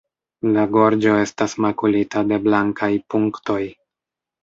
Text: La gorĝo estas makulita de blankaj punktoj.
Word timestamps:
La 0.55 0.63
gorĝo 0.75 1.11
estas 1.27 1.55
makulita 1.67 2.25
de 2.33 2.43
blankaj 2.49 2.93
punktoj. 3.15 3.63